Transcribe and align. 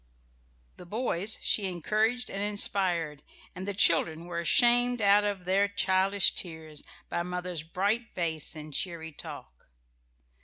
The 0.77 0.87
boys 0.87 1.37
she 1.43 1.67
encouraged 1.67 2.31
and 2.31 2.41
inspired, 2.41 3.21
and 3.53 3.67
the 3.67 3.73
children 3.75 4.25
were 4.25 4.43
shamed 4.43 4.99
out 4.99 5.23
of 5.23 5.45
their 5.45 5.67
childish 5.67 6.33
tears 6.33 6.83
by 7.07 7.21
mother's 7.21 7.61
bright 7.61 8.15
face 8.15 8.55
and 8.55 8.73
cheery 8.73 9.11
talk. 9.11 9.67